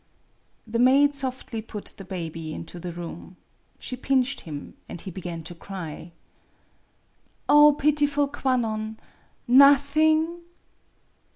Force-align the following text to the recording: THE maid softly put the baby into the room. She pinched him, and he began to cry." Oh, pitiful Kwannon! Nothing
THE 0.65 0.79
maid 0.79 1.13
softly 1.13 1.61
put 1.61 1.93
the 1.97 2.03
baby 2.03 2.55
into 2.55 2.79
the 2.79 2.91
room. 2.91 3.37
She 3.77 3.95
pinched 3.95 4.41
him, 4.41 4.73
and 4.89 4.99
he 4.99 5.11
began 5.11 5.43
to 5.43 5.53
cry." 5.53 6.11
Oh, 7.49 7.73
pitiful 7.73 8.27
Kwannon! 8.27 8.97
Nothing 9.47 10.41